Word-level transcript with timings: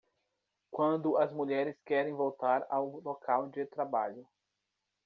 Quando 0.71 1.15
as 1.17 1.31
mulheres 1.31 1.77
querem 1.85 2.15
voltar 2.15 2.65
ao 2.71 2.99
local 3.01 3.49
de 3.49 3.67
trabalho 3.67 4.27